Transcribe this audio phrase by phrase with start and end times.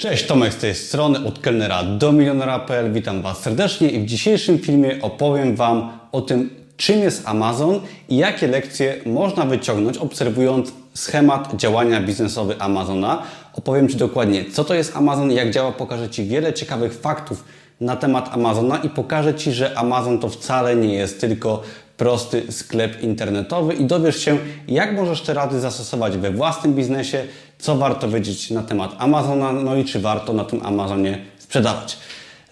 [0.00, 2.92] Cześć, Tomek z tej strony, od kelnera do milionera.pl.
[2.92, 8.16] Witam Was serdecznie i w dzisiejszym filmie opowiem Wam o tym, czym jest Amazon i
[8.16, 13.22] jakie lekcje można wyciągnąć, obserwując schemat działania biznesowy Amazona.
[13.54, 17.44] Opowiem Ci dokładnie, co to jest Amazon, jak działa, pokażę Ci wiele ciekawych faktów
[17.80, 21.62] na temat Amazona i pokażę Ci, że Amazon to wcale nie jest tylko
[21.96, 24.38] prosty sklep internetowy i dowiesz się,
[24.68, 27.24] jak możesz te rady zastosować we własnym biznesie,
[27.60, 31.98] co warto wiedzieć na temat Amazona, no i czy warto na tym Amazonie sprzedawać.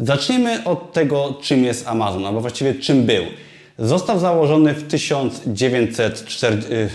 [0.00, 3.24] Zacznijmy od tego, czym jest Amazon, albo właściwie czym był.
[3.78, 6.88] Został założony w 1904,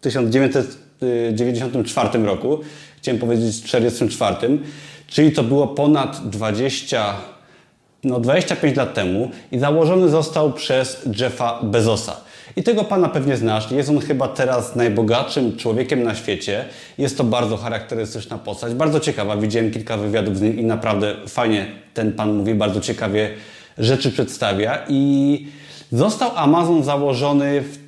[0.00, 2.60] 1994 roku,
[2.98, 4.58] chciałem powiedzieć 1944,
[5.06, 7.14] czyli to było ponad 20
[8.04, 12.16] no 25 lat temu i założony został przez Jeffa Bezosa.
[12.56, 13.70] I tego pana pewnie znasz.
[13.70, 16.64] Jest on chyba teraz najbogatszym człowiekiem na świecie.
[16.98, 19.36] Jest to bardzo charakterystyczna postać, bardzo ciekawa.
[19.36, 23.30] Widziałem kilka wywiadów z nim i naprawdę fajnie ten pan mówi, bardzo ciekawie
[23.78, 24.78] rzeczy przedstawia.
[24.88, 25.46] I
[25.92, 27.85] został Amazon założony w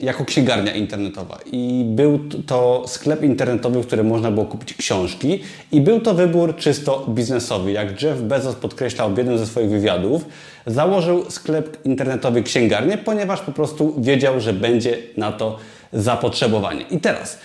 [0.00, 1.38] jako księgarnia internetowa.
[1.52, 5.40] I był to sklep internetowy, w którym można było kupić książki.
[5.72, 7.72] I był to wybór czysto biznesowy.
[7.72, 10.24] Jak Jeff Bezos podkreślał w jednym ze swoich wywiadów,
[10.66, 15.56] założył sklep internetowy księgarnię, ponieważ po prostu wiedział, że będzie na to
[15.92, 16.84] zapotrzebowanie.
[16.90, 17.38] I teraz.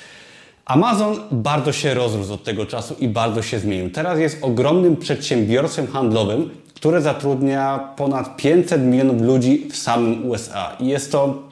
[0.65, 3.89] Amazon bardzo się rozrósł od tego czasu i bardzo się zmienił.
[3.89, 10.75] Teraz jest ogromnym przedsiębiorstwem handlowym, które zatrudnia ponad 500 milionów ludzi w samym USA.
[10.79, 11.43] I jest to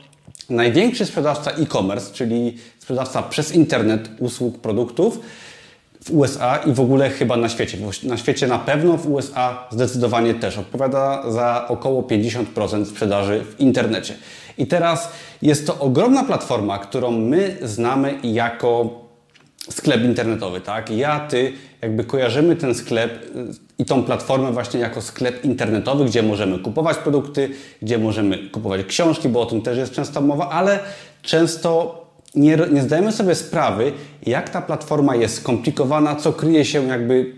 [0.49, 5.19] największy sprzedawca e-commerce, czyli sprzedawca przez internet usług, produktów
[6.03, 7.77] w USA i w ogóle chyba na świecie.
[8.03, 10.57] Na świecie na pewno, w USA zdecydowanie też.
[10.57, 14.15] Odpowiada za około 50% sprzedaży w internecie.
[14.57, 19.02] I teraz jest to ogromna platforma, którą my znamy jako
[19.69, 20.89] sklep internetowy, tak?
[20.89, 23.45] Ja, ty, jakby kojarzymy ten sklep y,
[23.77, 27.49] i tą platformę właśnie jako sklep internetowy, gdzie możemy kupować produkty,
[27.81, 30.79] gdzie możemy kupować książki, bo o tym też jest często mowa, ale
[31.21, 32.03] często
[32.35, 33.91] nie, nie zdajemy sobie sprawy,
[34.25, 37.33] jak ta platforma jest skomplikowana, co kryje się jakby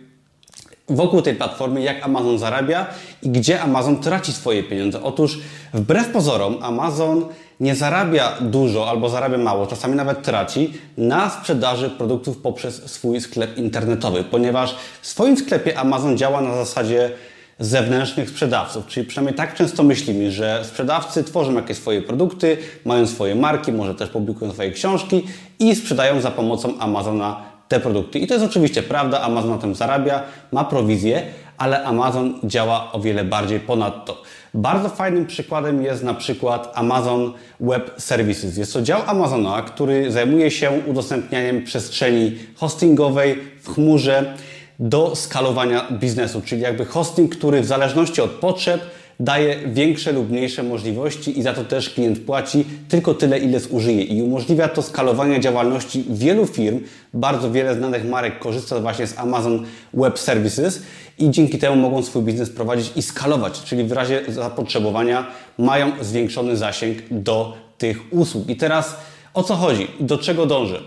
[0.90, 2.88] wokół tej platformy, jak Amazon zarabia
[3.22, 5.04] i gdzie Amazon traci swoje pieniądze.
[5.04, 5.40] Otóż
[5.74, 7.26] wbrew pozorom Amazon
[7.60, 13.58] nie zarabia dużo albo zarabia mało, czasami nawet traci na sprzedaży produktów poprzez swój sklep
[13.58, 17.12] internetowy, ponieważ w swoim sklepie Amazon działa na zasadzie
[17.60, 23.36] zewnętrznych sprzedawców, czyli przynajmniej tak często myślimy, że sprzedawcy tworzą jakieś swoje produkty, mają swoje
[23.36, 25.24] marki, może też publikują swoje książki
[25.60, 28.20] i sprzedają za pomocą Amazona te produkty.
[28.20, 31.22] I to jest oczywiście prawda, Amazon na tym zarabia, ma prowizję,
[31.58, 34.22] ale Amazon działa o wiele bardziej ponadto.
[34.54, 38.58] Bardzo fajnym przykładem jest na przykład Amazon Web Services.
[38.58, 44.34] Jest to dział Amazona, który zajmuje się udostępnianiem przestrzeni hostingowej w chmurze
[44.80, 48.82] do skalowania biznesu, czyli jakby hosting, który w zależności od potrzeb
[49.20, 54.04] daje większe lub mniejsze możliwości i za to też klient płaci tylko tyle, ile zużyje.
[54.04, 56.80] I umożliwia to skalowanie działalności wielu firm.
[57.14, 60.84] Bardzo wiele znanych marek korzysta właśnie z Amazon Web Services
[61.20, 65.28] i dzięki temu mogą swój biznes prowadzić i skalować, czyli w razie zapotrzebowania
[65.58, 68.50] mają zwiększony zasięg do tych usług.
[68.50, 68.96] I teraz
[69.34, 69.88] o co chodzi?
[70.00, 70.80] Do czego dążę?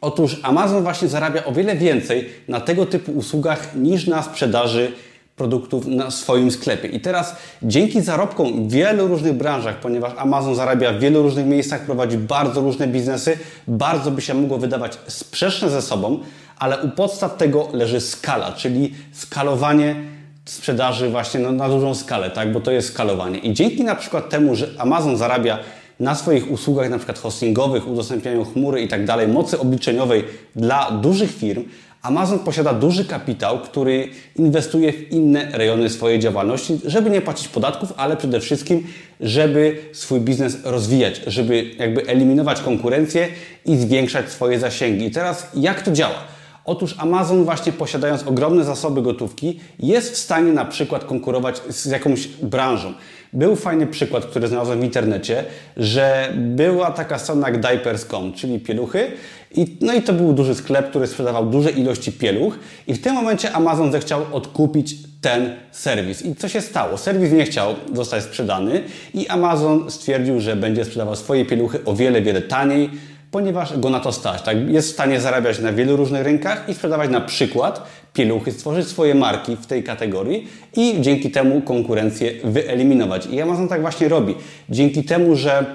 [0.00, 4.92] Otóż Amazon właśnie zarabia o wiele więcej na tego typu usługach niż na sprzedaży
[5.36, 6.88] produktów na swoim sklepie.
[6.88, 11.80] I teraz dzięki zarobkom w wielu różnych branżach, ponieważ Amazon zarabia w wielu różnych miejscach,
[11.80, 16.18] prowadzi bardzo różne biznesy, bardzo by się mogło wydawać sprzeczne ze sobą,
[16.58, 19.96] ale u podstaw tego leży skala, czyli skalowanie
[20.44, 22.52] sprzedaży właśnie no, na dużą skalę, tak?
[22.52, 23.38] bo to jest skalowanie.
[23.38, 25.58] I dzięki na przykład temu, że Amazon zarabia
[26.00, 30.24] na swoich usługach, na przykład hostingowych, udostępnianiu chmury i tak dalej, mocy obliczeniowej
[30.56, 31.64] dla dużych firm,
[32.04, 37.92] Amazon posiada duży kapitał, który inwestuje w inne rejony swojej działalności, żeby nie płacić podatków,
[37.96, 38.86] ale przede wszystkim,
[39.20, 43.28] żeby swój biznes rozwijać, żeby jakby eliminować konkurencję
[43.66, 45.04] i zwiększać swoje zasięgi.
[45.04, 46.33] I teraz jak to działa?
[46.64, 52.26] Otóż Amazon właśnie posiadając ogromne zasoby gotówki jest w stanie na przykład konkurować z jakąś
[52.26, 52.92] branżą.
[53.32, 55.44] Był fajny przykład, który znalazłem w internecie,
[55.76, 59.06] że była taka strona jak diapers.com, czyli pieluchy
[59.54, 63.14] i, no i to był duży sklep, który sprzedawał duże ilości pieluch i w tym
[63.14, 66.24] momencie Amazon zechciał odkupić ten serwis.
[66.24, 66.98] I co się stało?
[66.98, 68.82] Serwis nie chciał zostać sprzedany
[69.14, 72.90] i Amazon stwierdził, że będzie sprzedawał swoje pieluchy o wiele, wiele taniej,
[73.34, 74.42] ponieważ go na to stać.
[74.42, 74.70] Tak?
[74.70, 77.82] Jest w stanie zarabiać na wielu różnych rynkach i sprzedawać na przykład
[78.12, 83.26] pieluchy, stworzyć swoje marki w tej kategorii i dzięki temu konkurencję wyeliminować.
[83.26, 84.34] I Amazon tak właśnie robi.
[84.70, 85.66] Dzięki temu, że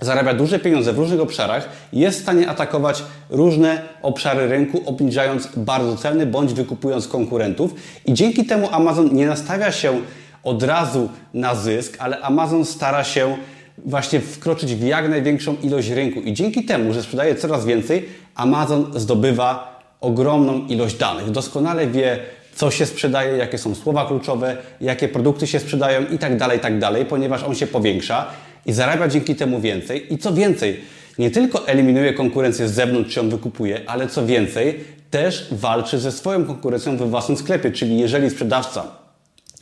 [0.00, 5.96] zarabia duże pieniądze w różnych obszarach, jest w stanie atakować różne obszary rynku, obniżając bardzo
[5.96, 7.74] ceny bądź wykupując konkurentów.
[8.06, 10.00] I dzięki temu Amazon nie nastawia się
[10.44, 13.36] od razu na zysk, ale Amazon stara się
[13.84, 16.20] właśnie wkroczyć w jak największą ilość rynku.
[16.20, 21.30] I dzięki temu, że sprzedaje coraz więcej, Amazon zdobywa ogromną ilość danych.
[21.30, 22.18] Doskonale wie,
[22.54, 26.78] co się sprzedaje, jakie są słowa kluczowe, jakie produkty się sprzedają i tak dalej, tak
[26.78, 28.26] dalej, ponieważ on się powiększa
[28.66, 30.14] i zarabia dzięki temu więcej.
[30.14, 30.80] I co więcej,
[31.18, 36.12] nie tylko eliminuje konkurencję z zewnątrz, czy ją wykupuje, ale co więcej, też walczy ze
[36.12, 37.70] swoją konkurencją we własnym sklepie.
[37.70, 38.99] Czyli jeżeli sprzedawca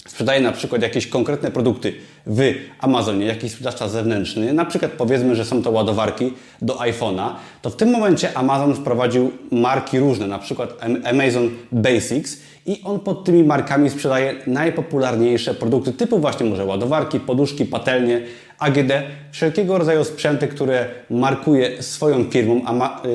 [0.09, 1.95] sprzedaje na przykład jakieś konkretne produkty
[2.27, 6.33] w Amazonie, jakiś sprzedawca zewnętrzny, na przykład powiedzmy, że są to ładowarki
[6.63, 7.31] do iPhone'a,
[7.63, 10.75] to w tym momencie Amazon wprowadził marki różne, na przykład
[11.05, 17.65] Amazon Basics i on pod tymi markami sprzedaje najpopularniejsze produkty typu właśnie może ładowarki, poduszki,
[17.65, 18.23] patelnie,
[18.59, 18.93] AGD,
[19.33, 22.63] wszelkiego rodzaju sprzęty, które markuje swoją firmą,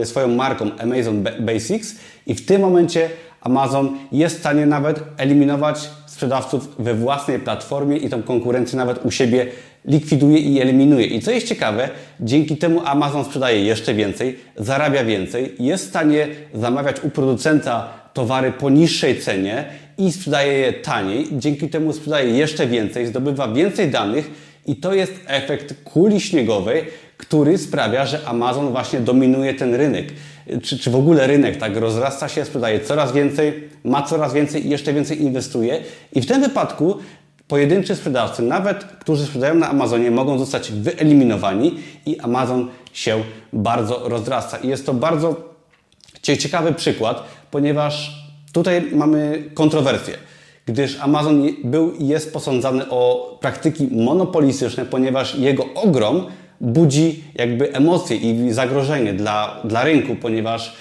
[0.01, 1.96] e, swoją marką Amazon Basics
[2.28, 3.10] i w tym momencie
[3.44, 9.12] Amazon jest w stanie nawet eliminować sprzedawców we własnej platformie i tą konkurencję nawet u
[9.12, 9.48] siebie
[9.86, 11.06] likwiduje i eliminuje.
[11.06, 16.28] I co jest ciekawe, dzięki temu Amazon sprzedaje jeszcze więcej, zarabia więcej, jest w stanie
[16.54, 19.66] zamawiać u producenta towary po niższej cenie
[19.98, 21.28] i sprzedaje je taniej.
[21.31, 24.31] Dzięki temu sprzedaje jeszcze więcej, zdobywa więcej danych
[24.66, 26.84] i to jest efekt kuli śniegowej,
[27.18, 30.06] który sprawia, że Amazon właśnie dominuje ten rynek.
[30.63, 34.69] Czy, czy w ogóle rynek tak rozrasta się, sprzedaje coraz więcej, ma coraz więcej i
[34.69, 35.81] jeszcze więcej inwestuje.
[36.13, 36.98] I w tym wypadku
[37.48, 41.75] pojedynczy sprzedawcy, nawet którzy sprzedają na Amazonie, mogą zostać wyeliminowani
[42.06, 43.24] i Amazon się
[43.54, 44.57] bardzo rozrasta.
[44.57, 45.54] I jest to bardzo
[46.22, 48.24] ciekawy przykład, ponieważ
[48.54, 50.18] tutaj mamy kontrowersję
[50.66, 56.25] gdyż Amazon był i jest posądzany o praktyki monopolistyczne, ponieważ jego ogrom
[56.61, 60.75] budzi jakby emocje i zagrożenie dla, dla rynku, ponieważ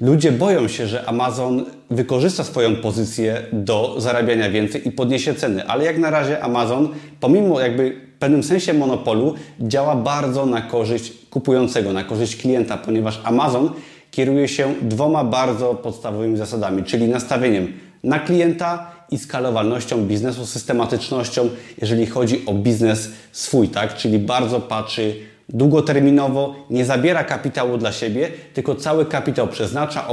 [0.00, 5.66] ludzie boją się, że Amazon wykorzysta swoją pozycję do zarabiania więcej i podniesie ceny.
[5.66, 6.88] Ale jak na razie Amazon,
[7.20, 13.20] pomimo jakby w pewnym sensie monopolu, działa bardzo na korzyść kupującego, na korzyść klienta, ponieważ
[13.24, 13.70] Amazon
[14.10, 17.72] kieruje się dwoma bardzo podstawowymi zasadami, czyli nastawieniem
[18.04, 21.48] na klienta i skalowalnością biznesu, systematycznością,
[21.80, 23.96] jeżeli chodzi o biznes swój, tak?
[23.96, 25.14] Czyli bardzo patrzy
[25.48, 30.08] długoterminowo, nie zabiera kapitału dla siebie, tylko cały kapitał przeznacza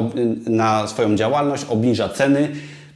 [0.48, 2.50] na swoją działalność, obniża ceny,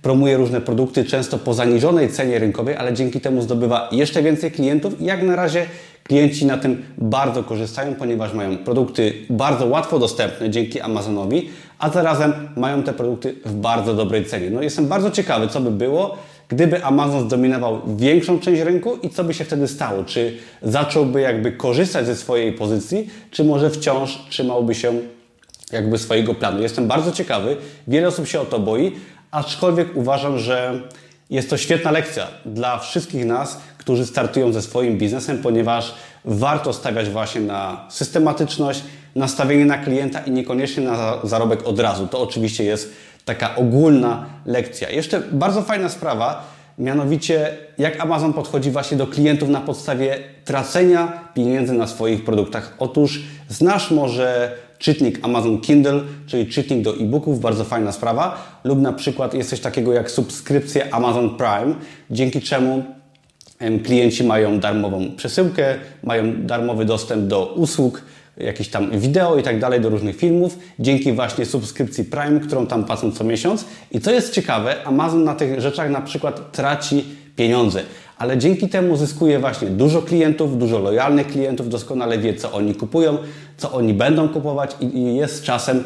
[0.04, 5.02] promuje różne produkty, często po zaniżonej cenie rynkowej, ale dzięki temu zdobywa jeszcze więcej klientów
[5.02, 5.66] i jak na razie
[6.04, 12.34] klienci na tym bardzo korzystają, ponieważ mają produkty bardzo łatwo dostępne dzięki Amazonowi, a zarazem
[12.58, 14.50] mają te produkty w bardzo dobrej cenie.
[14.50, 16.18] No jestem bardzo ciekawy, co by było,
[16.48, 20.04] gdyby Amazon zdominował większą część rynku i co by się wtedy stało?
[20.04, 24.94] Czy zacząłby jakby korzystać ze swojej pozycji, czy może wciąż trzymałby się
[25.72, 26.62] jakby swojego planu?
[26.62, 27.58] Jestem bardzo ciekawy.
[27.88, 28.92] Wiele osób się o to boi,
[29.34, 30.82] aczkolwiek uważam, że
[31.30, 35.94] jest to świetna lekcja dla wszystkich nas, którzy startują ze swoim biznesem, ponieważ
[36.26, 38.84] warto stawiać właśnie na systematyczność,
[39.16, 42.08] nastawienie na klienta i niekoniecznie na zarobek od razu.
[42.08, 42.94] To oczywiście jest
[43.26, 44.90] taka ogólna lekcja.
[44.90, 46.48] Jeszcze bardzo fajna sprawa,
[46.78, 52.74] mianowicie jak Amazon podchodzi właśnie do klientów na podstawie tracenia pieniędzy na swoich produktach.
[52.80, 58.94] Otóż znasz może czytnik Amazon Kindle, czyli czytnik do e-booków, bardzo fajna sprawa, lub na
[58.94, 61.76] przykład jest coś takiego jak subskrypcja Amazon Prime,
[62.12, 62.84] dzięki czemu
[63.84, 68.02] klienci mają darmową przesyłkę, mają darmowy dostęp do usług,
[68.38, 72.84] jakieś tam wideo i tak dalej, do różnych filmów, dzięki właśnie subskrypcji Prime, którą tam
[72.86, 73.66] płacą co miesiąc.
[73.92, 77.84] I co jest ciekawe, Amazon na tych rzeczach na przykład traci pieniądze,
[78.24, 83.18] ale dzięki temu zyskuje właśnie dużo klientów, dużo lojalnych klientów, doskonale wie, co oni kupują,
[83.58, 85.84] co oni będą kupować i jest czasem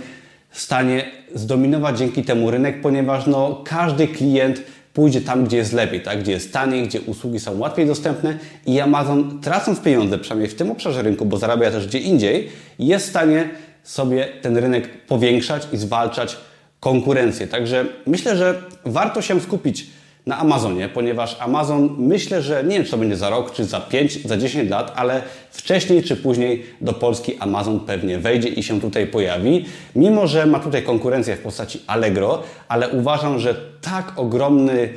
[0.49, 4.61] w stanie zdominować dzięki temu rynek, ponieważ no, każdy klient
[4.93, 6.19] pójdzie tam, gdzie jest lepiej, tak?
[6.19, 10.71] gdzie jest taniej, gdzie usługi są łatwiej dostępne i Amazon tracąc pieniądze, przynajmniej w tym
[10.71, 13.49] obszarze rynku, bo zarabia też gdzie indziej, jest w stanie
[13.83, 16.37] sobie ten rynek powiększać i zwalczać
[16.79, 17.47] konkurencję.
[17.47, 19.96] Także myślę, że warto się skupić
[20.27, 23.79] na Amazonie, ponieważ Amazon myślę, że nie wiem, czy to będzie za rok, czy za
[23.79, 28.81] 5, za 10 lat, ale wcześniej czy później do Polski Amazon pewnie wejdzie i się
[28.81, 29.65] tutaj pojawi.
[29.95, 34.89] Mimo, że ma tutaj konkurencję w postaci Allegro, ale uważam, że tak ogromny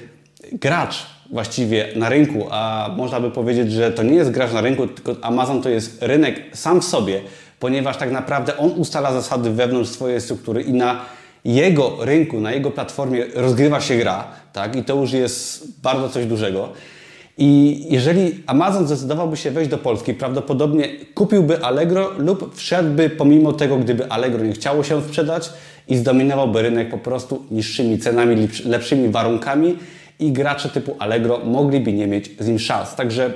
[0.53, 4.87] gracz właściwie na rynku, a można by powiedzieć, że to nie jest gracz na rynku,
[4.87, 7.21] tylko Amazon to jest rynek sam w sobie,
[7.61, 11.01] ponieważ tak naprawdę on ustala zasady wewnątrz swojej struktury i na
[11.45, 14.77] jego rynku, na jego platformie rozgrywa się gra, tak?
[14.77, 16.69] I to już jest bardzo coś dużego.
[17.39, 23.77] I jeżeli Amazon zdecydowałby się wejść do Polski, prawdopodobnie kupiłby Allegro lub wszedłby pomimo tego,
[23.77, 25.51] gdyby Allegro nie chciało się sprzedać
[25.89, 29.77] i zdominowałby rynek po prostu niższymi cenami, lepszymi warunkami
[30.19, 32.95] i gracze typu Allegro mogliby nie mieć z nim szans.
[32.95, 33.33] Także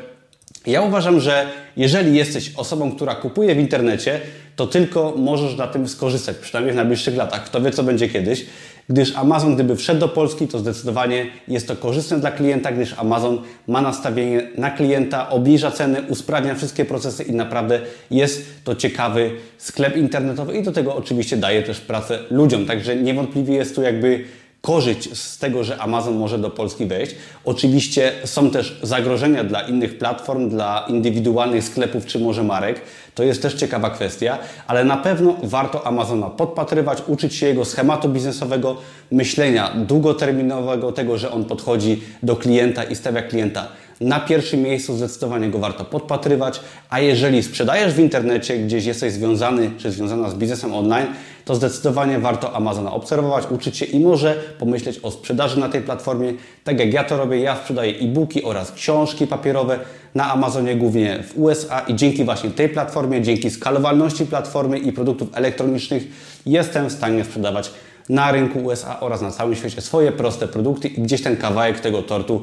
[0.67, 4.21] ja uważam, że jeżeli jesteś osobą, która kupuje w internecie,
[4.57, 7.45] to tylko możesz na tym skorzystać, przynajmniej w najbliższych latach.
[7.45, 8.47] Kto wie, co będzie kiedyś
[8.89, 13.43] gdyż Amazon, gdyby wszedł do Polski, to zdecydowanie jest to korzystne dla klienta, gdyż Amazon
[13.69, 19.97] ma nastawienie na klienta, obniża ceny, usprawnia wszystkie procesy i naprawdę jest to ciekawy sklep
[19.97, 22.67] internetowy i do tego oczywiście daje też pracę ludziom.
[22.67, 24.25] Także niewątpliwie jest tu jakby
[24.65, 27.15] korzyść z tego, że Amazon może do Polski wejść.
[27.45, 32.81] Oczywiście są też zagrożenia dla innych platform, dla indywidualnych sklepów czy może marek.
[33.15, 38.09] To jest też ciekawa kwestia, ale na pewno warto Amazona podpatrywać, uczyć się jego schematu
[38.09, 38.77] biznesowego,
[39.11, 43.69] myślenia długoterminowego, tego, że on podchodzi do klienta i stawia klienta
[44.05, 49.71] na pierwszym miejscu zdecydowanie go warto podpatrywać, a jeżeli sprzedajesz w internecie, gdzieś jesteś związany
[49.79, 51.07] czy związana z biznesem online,
[51.45, 56.33] to zdecydowanie warto Amazona obserwować, uczyć się i może pomyśleć o sprzedaży na tej platformie.
[56.65, 59.79] Tak jak ja to robię, ja sprzedaję e-booki oraz książki papierowe
[60.15, 65.29] na Amazonie, głównie w USA i dzięki właśnie tej platformie, dzięki skalowalności platformy i produktów
[65.35, 66.03] elektronicznych
[66.47, 67.71] jestem w stanie sprzedawać
[68.09, 72.03] na rynku USA oraz na całym świecie swoje proste produkty i gdzieś ten kawałek tego
[72.03, 72.43] tortu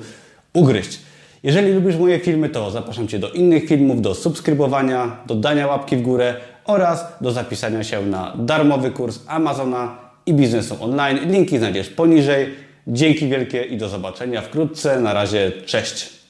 [0.53, 1.10] ugryźć.
[1.43, 5.97] Jeżeli lubisz moje filmy, to zapraszam Cię do innych filmów, do subskrybowania, do dania łapki
[5.97, 11.31] w górę oraz do zapisania się na darmowy kurs Amazona i biznesu online.
[11.31, 12.49] Linki znajdziesz poniżej.
[12.87, 15.01] Dzięki wielkie i do zobaczenia wkrótce.
[15.01, 16.20] Na razie, cześć.